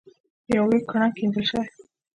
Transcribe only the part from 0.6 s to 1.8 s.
لوی کړنګ کیندل شوی.